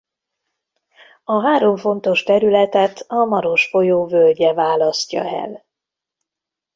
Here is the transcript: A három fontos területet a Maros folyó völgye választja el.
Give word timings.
A 1.23 1.41
három 1.41 1.77
fontos 1.77 2.23
területet 2.23 3.05
a 3.07 3.25
Maros 3.25 3.65
folyó 3.69 4.05
völgye 4.05 4.53
választja 4.53 5.23
el. 5.25 5.65